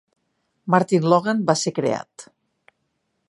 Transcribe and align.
MartinLogan 0.75 1.43
va 1.51 1.55
ser 1.65 1.75
creat. 1.81 2.27